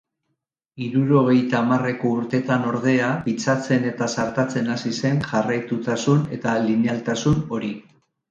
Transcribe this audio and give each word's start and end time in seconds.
Hirurogeita 0.83 1.57
hamarreko 1.59 2.13
urteetan, 2.21 2.65
ordea, 2.69 3.09
pitzatzen 3.27 3.85
eta 3.91 4.07
zartatzen 4.15 4.73
hasi 4.75 4.95
zen 5.01 5.21
jarraitutasun 5.29 6.27
eta 6.39 6.57
linealtasun 6.65 7.47
hori. 7.57 7.71